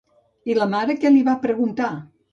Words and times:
I 0.51 0.55
la 0.59 0.67
mare 0.71 0.95
què 1.03 1.13
li 1.13 1.23
va 1.31 1.39
preguntar? 1.47 1.95